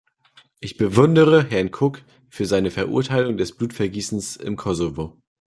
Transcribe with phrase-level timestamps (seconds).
[0.61, 5.21] Ich bewundere Herrn Cook für seine Verurteilung des Blutvergießens im Kosovo.